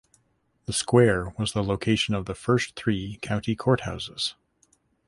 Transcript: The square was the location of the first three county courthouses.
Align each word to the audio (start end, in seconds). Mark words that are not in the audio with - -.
The 0.65 0.73
square 0.73 1.31
was 1.37 1.53
the 1.53 1.63
location 1.63 2.15
of 2.15 2.25
the 2.25 2.33
first 2.33 2.75
three 2.75 3.19
county 3.21 3.55
courthouses. 3.55 4.33